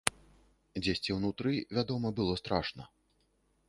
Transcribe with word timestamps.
Дзесьці 0.83 1.17
ўнутры, 1.19 1.53
вядома, 1.79 2.07
было 2.23 2.33
страшна. 2.45 2.83